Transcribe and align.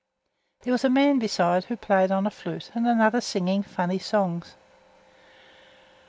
There 0.61 0.71
was 0.73 0.83
a 0.83 0.89
man, 0.89 1.19
besides, 1.19 1.67
who 1.67 1.77
played 1.77 2.11
on 2.11 2.25
a 2.25 2.31
flute, 2.31 2.71
and 2.73 2.87
another 2.87 3.21
singing 3.21 3.61
funny 3.61 3.99
songs. 3.99 4.55